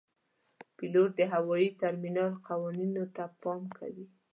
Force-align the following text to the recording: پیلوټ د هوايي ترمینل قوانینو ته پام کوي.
پیلوټ 0.77 1.09
د 1.19 1.21
هوايي 1.33 1.69
ترمینل 1.81 2.31
قوانینو 2.47 3.03
ته 3.15 3.23
پام 3.41 3.61
کوي. 3.77 4.05